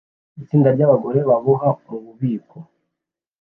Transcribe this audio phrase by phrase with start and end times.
[0.41, 2.57] Itsinda ryabagore baboha mububiko